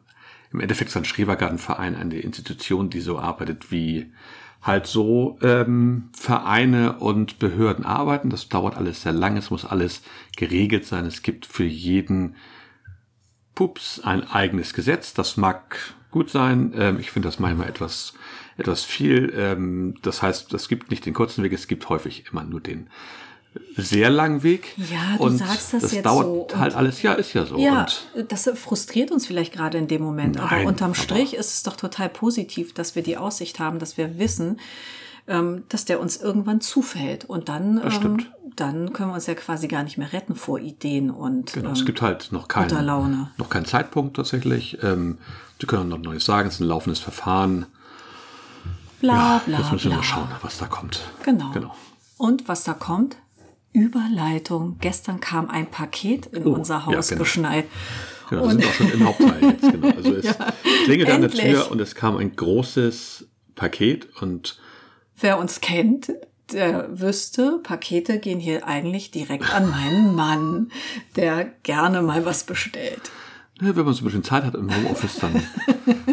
[0.52, 4.14] im Endeffekt ist ein Schrebergartenverein eine Institution, die so arbeitet wie
[4.62, 8.30] halt so ähm, Vereine und Behörden arbeiten.
[8.30, 10.02] Das dauert alles sehr lange, es muss alles
[10.36, 11.06] geregelt sein.
[11.06, 12.36] Es gibt für jeden
[13.56, 15.14] Pups ein eigenes Gesetz.
[15.14, 15.78] Das mag
[16.18, 16.74] gut sein.
[16.78, 18.14] Ähm, ich finde das manchmal etwas,
[18.58, 19.34] etwas viel.
[19.36, 22.88] Ähm, das heißt, es gibt nicht den kurzen Weg, es gibt häufig immer nur den
[23.76, 24.74] sehr langen Weg.
[24.78, 27.02] Ja, du und sagst das jetzt dauert so halt alles.
[27.02, 27.58] Ja, ist ja so.
[27.58, 31.34] Ja, Und das frustriert uns vielleicht gerade in dem Moment, aber Nein, unterm aber- Strich
[31.36, 34.60] ist es doch total positiv, dass wir die Aussicht haben, dass wir wissen,
[35.28, 37.26] ähm, dass der uns irgendwann zufällt.
[37.26, 41.10] Und dann, ähm, dann können wir uns ja quasi gar nicht mehr retten vor Ideen
[41.12, 43.32] und Genau, ähm, es gibt halt noch keinen, Laune.
[43.38, 44.78] noch keinen Zeitpunkt tatsächlich.
[44.84, 45.18] Ähm,
[45.60, 47.66] Sie können noch Neues sagen, es ist ein laufendes Verfahren.
[49.00, 49.98] bla Ja, bla jetzt müssen wir bla.
[49.98, 51.02] mal schauen, was da kommt.
[51.24, 51.50] Genau.
[51.52, 51.76] Genau.
[52.18, 53.18] Und was da kommt?
[53.74, 54.78] Überleitung.
[54.82, 57.20] Gestern kam ein Paket in Oh, unser ja, Haus genau.
[57.24, 57.66] geschneit.
[58.30, 59.72] Genau, wir sind auch schon im Hauptteil jetzt.
[59.72, 59.88] Genau.
[59.96, 60.36] Also es
[60.86, 61.32] klingelte an der.
[61.32, 64.60] Tür und es kam ein großes Paket und
[65.20, 66.12] Wer uns kennt,
[66.52, 70.72] der wüsste, Pakete gehen hier eigentlich direkt an meinen Mann,
[71.16, 73.12] der gerne mal was bestellt.
[73.60, 75.34] Ja, wenn man so ein bisschen Zeit hat im Homeoffice, dann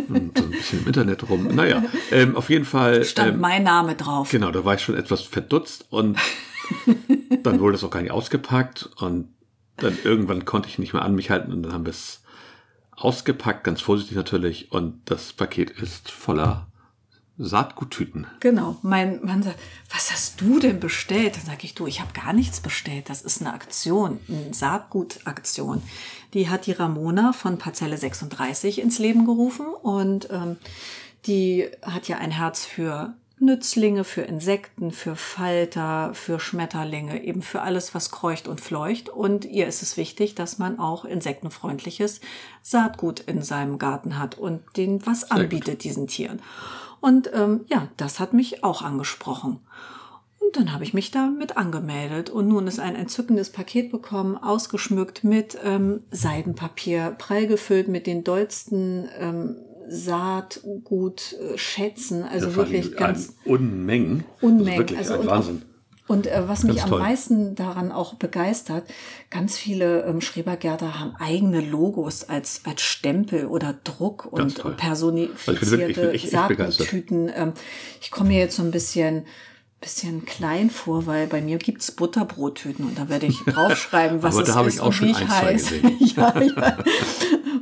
[0.08, 1.48] und so ein bisschen im Internet rum.
[1.48, 3.04] Naja, ähm, auf jeden Fall.
[3.04, 4.30] Stand ähm, mein Name drauf.
[4.30, 6.18] Genau, da war ich schon etwas verdutzt und
[7.42, 9.28] dann wurde es auch gar nicht ausgepackt und
[9.76, 12.22] dann irgendwann konnte ich nicht mehr an mich halten und dann haben wir es
[12.92, 16.68] ausgepackt, ganz vorsichtig natürlich und das Paket ist voller
[17.36, 18.26] Saatguttüten.
[18.40, 18.76] Genau.
[18.82, 19.58] Mein Mann sagt,
[19.92, 21.36] was hast du denn bestellt?
[21.36, 23.10] Dann sage ich, du, ich habe gar nichts bestellt.
[23.10, 25.82] Das ist eine Aktion, eine Saatgutaktion.
[26.32, 30.56] Die hat die Ramona von Parzelle 36 ins Leben gerufen und ähm,
[31.26, 37.62] die hat ja ein Herz für Nützlinge, für Insekten, für Falter, für Schmetterlinge, eben für
[37.62, 39.08] alles, was kreucht und fleucht.
[39.08, 42.20] Und ihr ist es wichtig, dass man auch insektenfreundliches
[42.62, 46.40] Saatgut in seinem Garten hat und denen was anbietet, diesen Tieren.
[47.04, 49.58] Und ähm, ja, das hat mich auch angesprochen.
[50.38, 55.22] Und dann habe ich mich damit angemeldet und nun ist ein entzückendes Paket bekommen, ausgeschmückt
[55.22, 62.22] mit ähm, Seidenpapier, prall gefüllt mit den dollsten ähm, Saatgutschätzen.
[62.22, 64.24] Also Ja, wirklich vor allem ganz Unmengen.
[64.40, 64.70] Unmengen.
[64.70, 65.60] Also wirklich Also ein Wahnsinn.
[66.06, 66.98] Und äh, was mich Ganz am toll.
[67.00, 68.84] meisten daran auch begeistert,
[69.30, 74.74] ganz viele ähm, Schrebergärter haben eigene Logos als, als Stempel oder Druck Ganz und toll.
[74.76, 76.88] personifizierte Also ich bin ich bin echt- echt begeistert.
[76.88, 77.32] Saaguttüten.
[77.34, 77.52] Ähm,
[78.02, 79.24] ich komme mir jetzt so ein bisschen
[79.84, 84.42] bisschen klein vor, weil bei mir gibt's Butterbrottüten und da werde ich draufschreiben, was Aber
[84.42, 85.76] es ist ich auch und schon wie ich heiße.
[85.98, 86.78] ja, ja.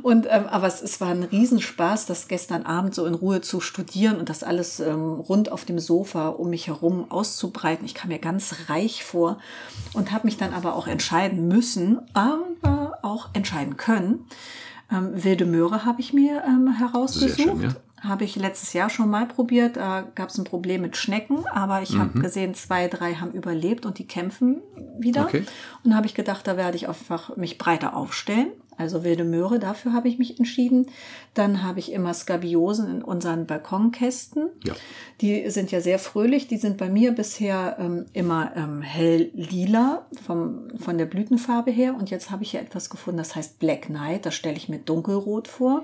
[0.01, 3.59] Und ähm, aber es, es war ein Riesenspaß, das gestern Abend so in Ruhe zu
[3.59, 7.85] studieren und das alles ähm, rund auf dem Sofa um mich herum auszubreiten.
[7.85, 9.37] Ich kam mir ganz reich vor
[9.93, 14.25] und habe mich dann aber auch entscheiden müssen, aber auch entscheiden können.
[14.91, 17.41] Ähm, Wilde Möhre habe ich mir ähm, herausgesucht.
[17.41, 17.75] Schön, ja.
[18.03, 19.77] Habe ich letztes Jahr schon mal probiert.
[19.77, 21.99] Da gab es ein Problem mit Schnecken, aber ich Mhm.
[21.99, 24.61] habe gesehen, zwei, drei haben überlebt und die kämpfen
[24.99, 25.23] wieder.
[25.23, 25.43] Okay.
[25.83, 28.47] Und da habe ich gedacht, da werde ich einfach mich breiter aufstellen.
[28.75, 30.87] Also wilde Möhre, dafür habe ich mich entschieden.
[31.35, 34.49] Dann habe ich immer Skabiosen in unseren Balkonkästen.
[34.63, 34.73] Ja.
[35.21, 36.47] Die sind ja sehr fröhlich.
[36.47, 41.93] Die sind bei mir bisher ähm, immer ähm, hell lila vom, von der Blütenfarbe her.
[41.95, 44.25] Und jetzt habe ich hier etwas gefunden, das heißt Black Knight.
[44.25, 45.83] Das stelle ich mir dunkelrot vor.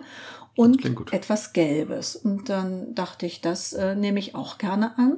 [0.60, 2.16] Und etwas Gelbes.
[2.18, 5.18] Und dann dachte ich, das äh, nehme ich auch gerne an.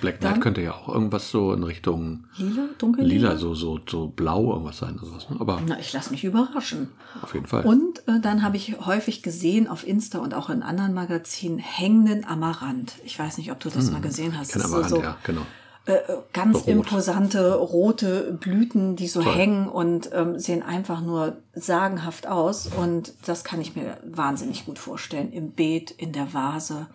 [0.00, 3.28] Black Knight Dann- könnte ja auch irgendwas so in Richtung Lila, dunkellila.
[3.30, 4.96] lila, so, so, so blau irgendwas sein.
[4.98, 5.36] oder sowas, ne?
[5.40, 6.88] Aber Na, ich lasse mich überraschen.
[7.20, 7.66] auf jeden Fall.
[7.66, 12.24] Und äh, dann habe ich häufig gesehen auf Insta und auch in anderen Magazinen hängenden
[12.24, 12.94] Amaranth.
[13.04, 14.52] Ich weiß nicht, ob du das mal gesehen hast.
[14.52, 15.42] Kein Amaranth, so, ja, genau.
[15.88, 16.68] Äh, äh, ganz Rot.
[16.68, 19.34] imposante rote Blüten, die so Toll.
[19.34, 22.66] hängen und ähm, sehen einfach nur sagenhaft aus.
[22.66, 25.32] Und das kann ich mir wahnsinnig gut vorstellen.
[25.32, 26.88] Im Beet, in der Vase,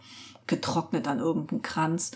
[0.45, 2.11] getrocknet an irgendeinem Kranz.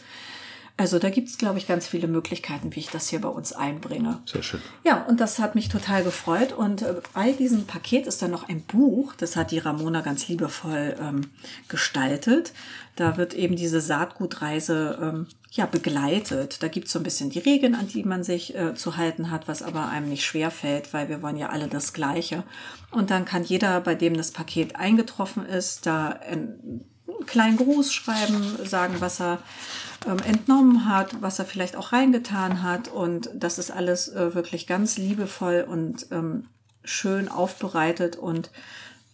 [0.79, 3.51] Also da gibt es, glaube ich, ganz viele Möglichkeiten, wie ich das hier bei uns
[3.51, 4.21] einbringe.
[4.31, 4.61] Sehr schön.
[4.83, 6.53] Ja, und das hat mich total gefreut.
[6.53, 10.27] Und äh, bei diesem Paket ist dann noch ein Buch, das hat die Ramona ganz
[10.27, 11.21] liebevoll ähm,
[11.67, 12.53] gestaltet.
[12.95, 16.61] Da wird eben diese Saatgutreise ähm, ja, begleitet.
[16.61, 19.31] Da gibt es so ein bisschen die Regeln, an die man sich äh, zu halten
[19.31, 22.43] hat, was aber einem nicht schwer fällt, weil wir wollen ja alle das Gleiche.
[22.91, 26.85] Und dann kann jeder, bei dem das Paket eingetroffen ist, da einen
[27.27, 29.39] kleinen Gruß schreiben, sagen, was er
[30.07, 32.87] ähm, entnommen hat, was er vielleicht auch reingetan hat.
[32.87, 36.45] Und das ist alles äh, wirklich ganz liebevoll und ähm,
[36.83, 38.15] schön aufbereitet.
[38.15, 38.49] Und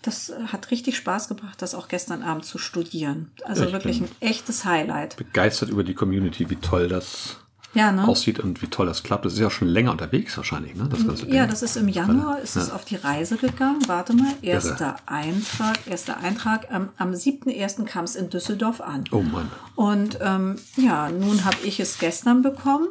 [0.02, 3.32] das äh, hat richtig Spaß gebracht, das auch gestern Abend zu studieren.
[3.46, 5.18] Also Ich wirklich bin- ein echtes Highlight.
[5.18, 7.38] Begeistert über die Community, wie toll das
[7.74, 8.08] Ja, ne?
[8.08, 9.26] aussieht und wie toll das klappt.
[9.26, 10.88] Das ist ja schon länger unterwegs wahrscheinlich, ne?
[10.90, 11.50] Das ganze Ja, Ding.
[11.50, 12.76] das ist im Januar, ist es Ja.
[12.76, 13.80] auf die Reise gegangen.
[13.88, 16.68] Warte mal, erster Eintrag, erster Eintrag.
[16.72, 17.86] Ähm, am 7.1.
[17.86, 19.04] kam es in Düsseldorf an.
[19.12, 19.50] Oh Mann.
[19.76, 22.88] Und ähm, ja, nun habe ich es gestern bekommen.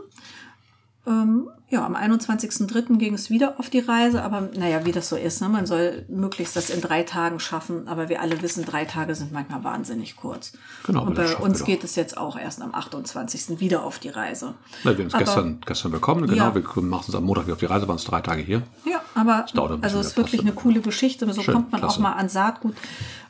[1.04, 2.98] Ähm, ja, am 21.03.
[2.98, 5.48] ging es wieder auf die Reise, aber naja, wie das so ist, ne?
[5.48, 9.32] man soll möglichst das in drei Tagen schaffen, aber wir alle wissen, drei Tage sind
[9.32, 10.52] manchmal wahnsinnig kurz.
[10.84, 13.58] Genau, Und bei uns geht es jetzt auch erst am 28.
[13.58, 14.54] wieder auf die Reise.
[14.84, 16.44] Na, wir haben es gestern, gestern bekommen, genau.
[16.48, 16.54] Ja.
[16.54, 18.62] Wir machen es am Montag wieder auf die Reise, waren es drei Tage hier.
[18.84, 21.30] Ja, aber bisschen, also es ist wirklich eine coole Geschichte.
[21.32, 21.96] So Schön, kommt man klasse.
[21.96, 22.74] auch mal an Saatgut.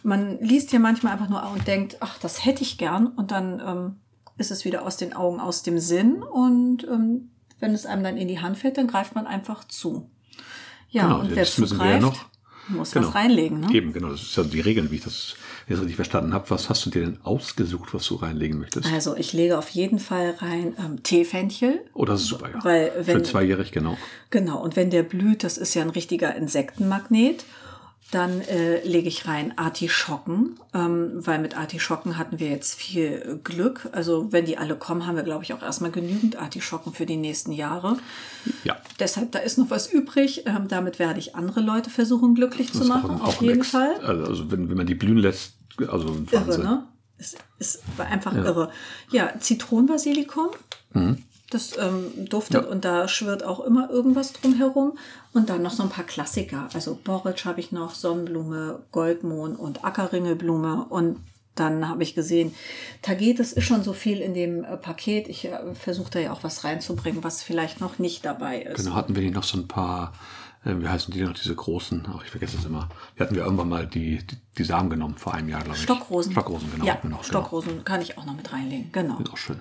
[0.02, 3.06] Man liest hier manchmal einfach nur und denkt, ach, das hätte ich gern.
[3.06, 3.96] Und dann ähm,
[4.36, 6.22] ist es wieder aus den Augen, aus dem Sinn.
[6.22, 7.30] Und ähm,
[7.62, 10.10] wenn es einem dann in die Hand fällt, dann greift man einfach zu.
[10.90, 12.16] Ja, Genau, und wer jetzt müssen wir ja zugreift,
[12.68, 13.08] noch- muss Genau.
[13.08, 13.60] was reinlegen.
[13.60, 13.72] Ne?
[13.72, 14.10] Eben, genau.
[14.10, 15.34] Das ist ja die Regeln, wie ich das
[15.68, 16.48] jetzt richtig verstanden habe.
[16.50, 18.92] Was hast du dir denn ausgesucht, was du reinlegen möchtest?
[18.92, 21.80] Also ich lege auf jeden Fall rein ähm, Teefenchel.
[21.94, 22.62] Oh, das ist super, ja.
[22.64, 23.96] Weil, wenn- Für zweijährig, genau.
[24.30, 27.44] Genau, und wenn der blüht, das ist ja ein richtiger Insektenmagnet,
[28.12, 33.88] dann äh, lege ich rein Artischocken, ähm, weil mit Artischocken hatten wir jetzt viel Glück.
[33.92, 37.16] Also wenn die alle kommen, haben wir, glaube ich, auch erstmal genügend Artischocken für die
[37.16, 37.96] nächsten Jahre.
[38.64, 38.76] Ja.
[39.00, 40.44] Deshalb, da ist noch was übrig.
[40.46, 43.70] Ähm, damit werde ich andere Leute versuchen, glücklich zu Das ist machen, auf jeden Ex-
[43.70, 43.96] Fall.
[44.04, 46.86] Also, also wenn, wenn man die blühen lässt, also Irre, ne?
[47.18, 48.70] Es ist einfach irre.
[49.10, 50.48] Ja, Zitronenbasilikum.
[51.52, 52.68] Das ähm, duftet Ja.
[52.70, 54.96] und da schwirrt auch immer irgendwas drumherum.
[55.34, 56.68] Und dann noch so ein paar Klassiker.
[56.72, 60.86] Also Borretsch habe ich noch, Sonnenblume, Goldmohn und Ackerringelblume.
[60.88, 61.20] Und
[61.54, 62.54] dann habe ich gesehen,
[63.02, 65.28] Tagetes ist schon so viel in dem äh, Paket.
[65.28, 68.82] Ich äh, versuche da ja auch was reinzubringen, was vielleicht noch nicht dabei ist.
[68.82, 70.14] Genau, hatten wir nicht noch so ein paar,
[70.64, 72.88] äh, wie heißen die noch, diese großen, ach, ich vergesse es immer.
[73.16, 75.82] Wir hatten wir irgendwann mal die, die, die Samen genommen vor einem Jahr, glaube ich.
[75.82, 76.32] Stockrosen.
[76.32, 76.86] Stockrosen, genau.
[76.86, 78.90] Ja, noch, Stockrosen kann ich auch noch mit reinlegen.
[78.92, 79.16] Genau.
[79.16, 79.24] Genau.
[79.28, 79.60] Ist auch schön.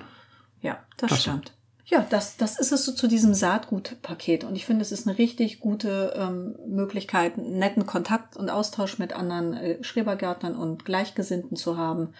[0.61, 1.21] Ja, das Klasse.
[1.23, 1.51] stimmt.
[1.91, 4.45] Ja, das, das ist es so zu diesem Saatgutpaket.
[4.45, 8.97] Und ich finde, es ist eine richtig gute ähm, Möglichkeit, einen netten Kontakt und Austausch
[8.97, 12.13] mit anderen äh, Schrebergärtnern und Gleichgesinnten zu haben.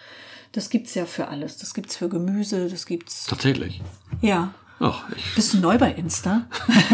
[0.52, 1.56] Das gibt's ja für alles.
[1.56, 3.24] Das gibt's für Gemüse, das gibt's.
[3.26, 3.80] Tatsächlich.
[4.20, 4.52] Ja.
[4.84, 5.04] Ach,
[5.36, 6.46] Bist du neu bei Insta?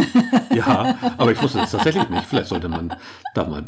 [0.54, 2.26] ja, aber ich wusste es tatsächlich nicht.
[2.26, 2.94] Vielleicht sollte man
[3.34, 3.64] da mal,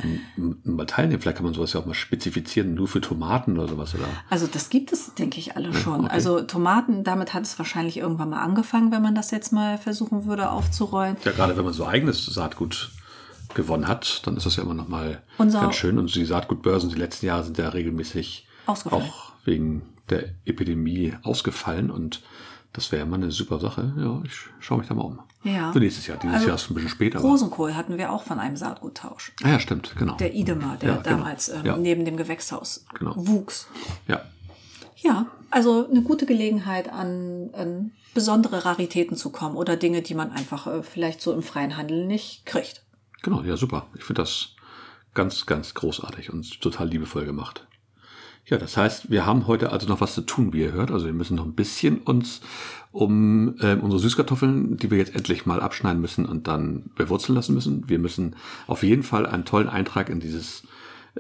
[0.64, 1.22] mal teilnehmen.
[1.22, 3.94] Vielleicht kann man sowas ja auch mal spezifizieren, nur für Tomaten oder sowas.
[3.94, 4.04] Oder?
[4.28, 6.00] Also das gibt es, denke ich, alle schon.
[6.04, 6.11] okay.
[6.12, 10.26] Also Tomaten, damit hat es wahrscheinlich irgendwann mal angefangen, wenn man das jetzt mal versuchen
[10.26, 11.16] würde aufzurollen.
[11.24, 12.90] Ja, gerade wenn man so eigenes Saatgut
[13.54, 15.98] gewonnen hat, dann ist das ja immer noch mal Unser- ganz schön.
[15.98, 21.90] Und die Saatgutbörsen die letzten Jahre sind ja regelmäßig auch wegen der Epidemie ausgefallen.
[21.90, 22.20] Und
[22.72, 23.92] das wäre immer eine super Sache.
[23.98, 25.18] Ja, ich schaue mich da mal um.
[25.42, 25.72] Ja.
[25.72, 26.18] Für nächstes Jahr.
[26.18, 27.18] Dieses Also Jahr ist ein bisschen später.
[27.20, 29.33] Rosenkohl hatten wir auch von einem Saatguttausch.
[29.42, 30.14] Ah ja, stimmt, genau.
[30.16, 31.16] Der Idemar, der Ja, genau.
[31.16, 31.76] damals ähm, Ja.
[31.76, 33.14] neben dem Gewächshaus Genau.
[33.16, 33.66] wuchs.
[34.06, 34.22] Ja,
[35.02, 40.30] Ja, also eine gute Gelegenheit, an, an besondere Raritäten zu kommen oder Dinge, die man
[40.30, 42.83] einfach äh, vielleicht so im freien Handel nicht kriegt.
[43.22, 43.42] genau.
[43.42, 43.87] Ja, super.
[43.96, 44.50] Ich finde das
[45.14, 47.66] ganz, ganz großartig und total liebevoll gemacht.
[48.46, 50.90] Ja, das heißt, wir haben heute also noch was zu tun, wie ihr hört.
[50.90, 52.40] Also wir müssen noch ein bisschen uns
[52.92, 57.55] um ähm, unsere Süßkartoffeln, die wir jetzt endlich mal abschneiden müssen und dann bewurzeln lassen
[57.55, 57.88] müssen.
[57.88, 58.35] Wir müssen
[58.66, 60.64] auf jeden Fall einen tollen Eintrag in dieses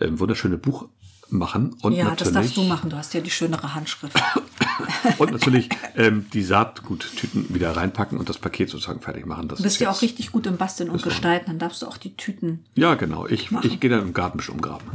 [0.00, 0.88] ähm, wunderschöne Buch
[1.30, 1.76] machen.
[1.82, 2.90] Und ja, das darfst du machen.
[2.90, 4.20] Du hast ja die schönere Handschrift.
[5.18, 9.48] Und natürlich ähm, die Saatguttüten wieder reinpacken und das Paket sozusagen fertig machen.
[9.48, 11.02] Das Du bist ist ja auch richtig gut im Basteln und.
[11.02, 11.46] Gestalten.
[11.46, 12.64] Dann darfst du auch die Tüten.
[12.74, 13.26] Ja, genau.
[13.26, 14.86] Ich, ich gehe dann im Garten bisschen umgraben.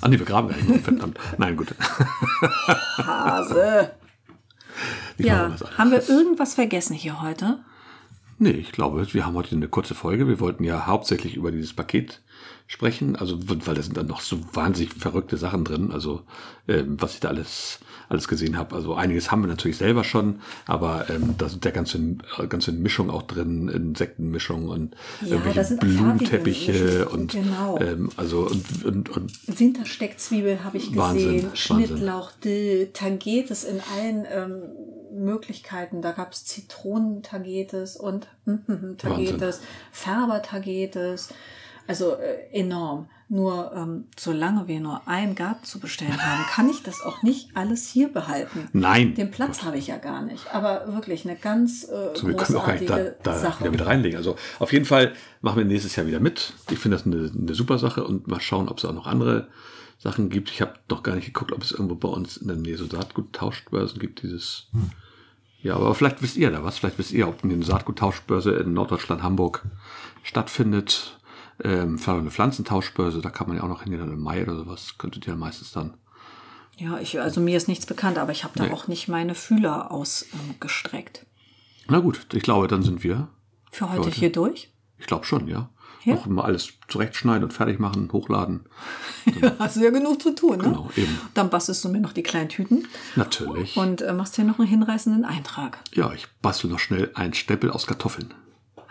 [0.00, 0.84] Ah, nee, wir graben gar nicht.
[0.84, 1.18] Verdammt.
[1.36, 1.74] Nein, gut.
[2.96, 3.90] Hase.
[5.18, 7.58] Ich Ja, haben wir irgendwas vergessen hier heute?
[8.38, 10.28] Nee, ich glaube, wir haben heute eine kurze Folge.
[10.28, 12.22] Wir wollten ja hauptsächlich über dieses Paket
[12.66, 13.16] sprechen.
[13.16, 15.90] Also, weil da sind dann noch so wahnsinnig verrückte Sachen drin.
[15.90, 16.22] Also,
[16.68, 18.76] ähm, was ich da alles, alles gesehen habe.
[18.76, 21.98] Also, einiges haben wir natürlich selber schon, aber ähm, da sind ja ganze,
[22.48, 27.78] ganze Mischung auch drin, Insektenmischung und Ja, irgendwelche Blumenteppiche und, Genau.
[27.80, 34.26] ähm, also, und, und, und Wintersteckzwiebel habe ich Wahnsinn, gesehen, Schnittlauch, Dill, Tagetes in allen
[34.30, 34.62] ähm,
[35.10, 36.02] Möglichkeiten.
[36.02, 41.30] Da gab es Zitronen-Tagetes und mhm, Tagetes, Färber-Tagetes.
[41.88, 43.08] Also äh, enorm.
[43.30, 47.50] Nur ähm, solange wir nur einen Garten zu bestellen haben, kann ich das auch nicht
[47.54, 48.68] alles hier behalten.
[48.72, 49.14] nein.
[49.14, 50.54] Den Platz habe ich ja gar nicht.
[50.54, 53.60] Aber wirklich eine ganz äh, So, wir können auch gar nicht da, da Sache.
[53.60, 54.16] wieder mit reinlegen.
[54.16, 56.54] Also auf jeden Fall machen wir nächstes Jahr wieder mit.
[56.70, 59.48] Ich finde das eine, eine super Sache und mal schauen, ob es auch noch andere
[59.98, 60.50] Sachen gibt.
[60.50, 62.86] Ich habe noch gar nicht geguckt, ob es irgendwo bei uns in der Nähe so
[62.86, 64.68] Saatgut-Tauschbörsen gibt, dieses.
[65.60, 66.78] Ja, aber vielleicht wisst ihr da was.
[66.78, 69.64] Vielleicht wisst ihr, ob eine Saatgut-Tauschbörse in Norddeutschland, Hamburg
[70.22, 71.17] stattfindet.
[71.64, 74.42] Ähm, vielleicht auch eine Pflanzentauschbörse, da kann man ja auch noch hingehen, dann im Mai
[74.42, 74.94] oder sowas.
[74.98, 75.94] Könntet ihr meistens dann.
[76.76, 78.72] Ja, ich, also mir ist nichts bekannt, aber ich habe da Nee.
[78.72, 81.26] auch nicht meine Fühler ausgestreckt.
[81.88, 83.28] Na gut, ich glaube, dann sind wir.
[83.72, 84.10] Für heute, heute.
[84.20, 84.70] hier durch?
[84.98, 85.70] Ich glaube schon, ja.
[86.04, 86.14] Ja?
[86.14, 88.66] Noch mal alles zurechtschneiden und fertig machen, hochladen.
[89.58, 90.62] Hast du ja genug zu tun, ne?
[90.64, 91.18] Genau, eben.
[91.34, 93.76] Dann bastelst du mir noch die kleinen Tüten Natürlich.
[93.76, 95.78] und äh, machst hier noch einen hinreißenden Eintrag.
[95.92, 98.32] ja, ich bastel noch schnell einen Stempel aus Kartoffeln.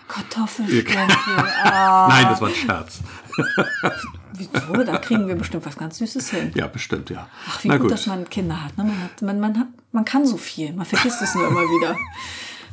[0.07, 1.15] Kartoffelstempel.
[1.63, 2.99] ah, Nein, das war ein Scherz.
[4.33, 4.83] wieso?
[4.83, 6.51] Da kriegen wir bestimmt was ganz Süßes hin.
[6.55, 7.27] Ja, bestimmt, ja.
[7.49, 8.77] Ach, wie Na gut, dass man Kinder hat.
[8.77, 8.85] Ne?
[8.85, 10.73] Man, hat man, man, hat man kann so viel.
[10.73, 11.95] Man vergisst es nur immer wieder.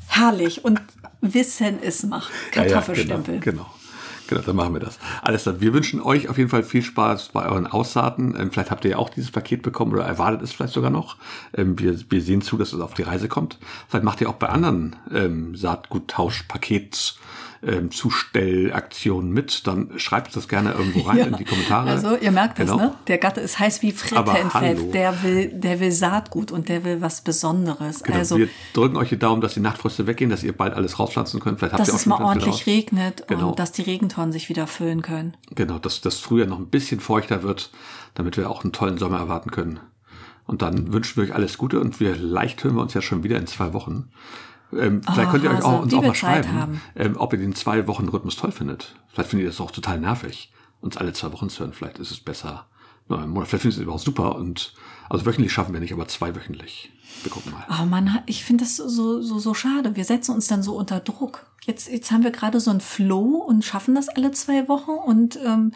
[0.09, 0.65] Herrlich.
[0.65, 0.81] Und
[1.21, 2.31] Wissen ist Macht.
[2.55, 3.41] Ja, ja, Kartoffelstempel.
[3.41, 3.74] genau, genau.
[4.27, 4.99] Genau, dann machen wir das.
[5.23, 5.61] Alles klar.
[5.61, 8.35] Wir wünschen euch auf jeden Fall viel Spaß bei euren Aussaaten.
[8.39, 11.17] Ähm, vielleicht habt ihr ja auch dieses Paket bekommen oder erwartet es vielleicht sogar noch.
[11.55, 13.59] Ähm, wir, wir sehen zu, dass es auf die Reise kommt.
[13.89, 17.19] Vielleicht macht ihr auch bei anderen ähm, Saatguttauschpakets
[17.67, 19.67] ähm, Zustellaktionen mit.
[19.67, 21.91] Dann schreibt das gerne irgendwo rein in die Kommentare.
[21.91, 22.83] Also, ihr merkt es, Genau.
[22.83, 22.95] ne?
[23.07, 24.79] Der Gatte ist heiß wie Fritte Aber entfällt.
[24.79, 24.91] hallo.
[24.93, 28.03] Der will, der will Saatgut und der will was Besonderes.
[28.03, 30.99] Genau, also, wir drücken euch die Daumen, dass die Nachtfröste weggehen, dass ihr bald alles
[30.99, 31.59] rauspflanzen könnt.
[31.59, 32.67] Vielleicht habt dass ihr auch es mal ordentlich raus.
[32.67, 33.51] regnet Genau.
[33.51, 35.37] und dass die Regentonnen sich wieder füllen können.
[35.55, 37.71] Genau, dass das Frühjahr noch ein bisschen feuchter wird,
[38.15, 39.81] damit wir auch einen tollen Sommer erwarten können.
[40.47, 43.23] Und dann wünschen wir euch alles Gute und wir leicht hören wir uns ja schon
[43.25, 44.11] wieder in zwei Wochen.
[44.73, 47.39] Ähm, vielleicht Oh, könnt ihr euch Hase, auch, uns auch mal schreiben, ähm, ob ihr
[47.39, 48.95] den zwei Wochen Rhythmus toll findet.
[49.09, 51.73] Vielleicht findet ihr das auch total nervig, uns alle zwei Wochen zu hören.
[51.73, 52.67] Vielleicht ist es besser.
[53.09, 53.49] nur einen Monat.
[53.49, 54.75] Vielleicht findet ihr es überhaupt super und
[55.09, 56.91] also wöchentlich schaffen wir nicht, aber zweiwöchentlich.
[57.23, 57.65] Wir gucken mal.
[57.81, 59.97] Oh man, ich finde das so, so, so schade.
[59.97, 61.47] Wir setzen uns dann so unter Druck.
[61.65, 65.39] Jetzt, jetzt haben wir gerade so einen Flow und schaffen das alle zwei Wochen und
[65.45, 65.73] ähm,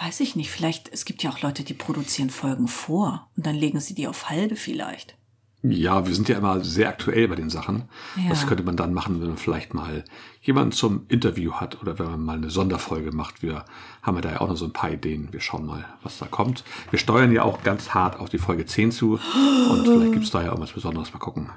[0.00, 3.56] weiß ich nicht, vielleicht, es gibt ja auch Leute, die produzieren Folgen vor und dann
[3.56, 5.16] legen sie die auf halbe vielleicht.
[5.62, 7.88] Ja, wir sind ja immer sehr aktuell bei den Sachen.
[8.16, 8.28] Ja.
[8.28, 10.04] Das könnte man dann machen, wenn man vielleicht mal
[10.40, 13.42] jemanden zum Interview hat oder wenn man mal eine Sonderfolge macht.
[13.42, 13.64] Wir
[14.02, 15.28] haben ja da ja auch noch so ein paar Ideen.
[15.32, 16.62] Wir schauen mal, was da kommt.
[16.90, 19.18] Wir steuern ja auch ganz hart auf die Folge 10 zu.
[19.70, 21.12] Und vielleicht gibt's da ja irgendwas Besonderes.
[21.12, 21.50] Mal gucken.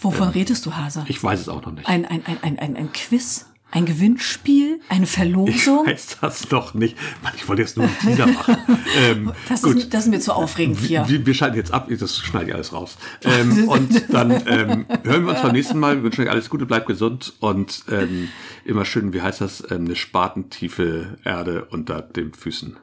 [0.00, 1.04] Wovon redest du, Hase?
[1.08, 1.88] Ich weiß es auch noch nicht.
[1.88, 3.47] Ein, ein, ein, ein, ein, ein Quiz?
[3.70, 4.80] Ein Gewinnspiel?
[4.88, 5.84] Eine Verlosung?
[5.86, 6.96] Ich weiß das noch nicht.
[7.22, 8.56] Mann, ich wollte jetzt nur einen Teaser machen.
[8.98, 11.06] ähm, das, ist, das ist mir zu aufregend hier.
[11.06, 12.96] Wir, wir schalten jetzt ab, das schneide ich alles raus.
[13.24, 15.96] Ähm, und dann ähm, hören wir uns beim nächsten Mal.
[15.96, 18.28] Wir wünschen euch alles Gute, bleibt gesund und ähm,
[18.64, 22.76] immer schön, wie heißt das, ähm, eine spatentiefe Erde unter den Füßen.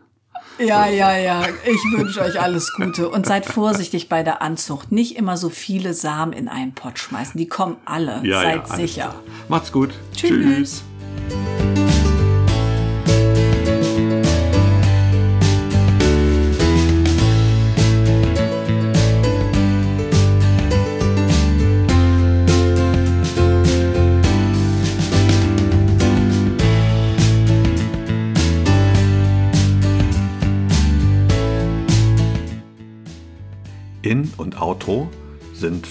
[0.57, 1.43] Ja, ja, ja.
[1.65, 4.91] Ich wünsche euch alles Gute und seid vorsichtig bei der Anzucht.
[4.91, 7.37] Nicht immer so viele Samen in einen Pott schmeißen.
[7.37, 8.21] Die kommen alle.
[8.23, 9.15] Ja, seid ja, sicher.
[9.49, 9.93] Macht's gut.
[10.15, 10.83] Tschüss.
[10.89, 10.94] In-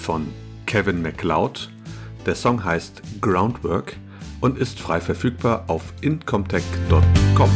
[0.05, 0.27] von
[0.67, 1.71] Kevin MacLeod.
[2.27, 3.97] Der Song heißt Groundwork
[4.40, 7.51] und ist frei verfügbar auf incomtech.com.